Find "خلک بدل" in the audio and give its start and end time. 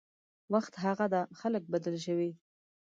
1.39-1.95